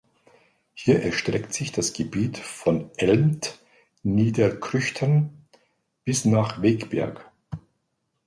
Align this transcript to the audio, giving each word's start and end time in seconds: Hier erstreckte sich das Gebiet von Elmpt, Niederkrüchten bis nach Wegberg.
Hier 0.73 1.03
erstreckte 1.03 1.53
sich 1.53 1.71
das 1.73 1.93
Gebiet 1.93 2.35
von 2.39 2.89
Elmpt, 2.97 3.59
Niederkrüchten 4.01 5.45
bis 6.05 6.25
nach 6.25 6.63
Wegberg. 6.63 7.29